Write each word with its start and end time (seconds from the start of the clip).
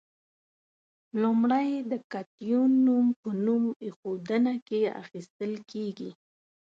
لومړی 1.21 1.69
د 1.91 1.93
کتیون 2.11 2.71
نوم 2.85 3.05
په 3.21 3.29
نوم 3.45 3.63
ایښودنه 3.85 4.53
کې 4.67 4.79
اخیستل 5.01 5.53
کیږي. 5.71 6.11